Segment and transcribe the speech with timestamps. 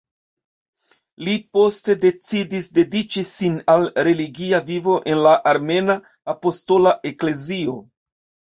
[1.27, 6.01] Li poste decidis dediĉi sin al religia vivo en la Armena
[6.37, 7.81] Apostola Eklezio.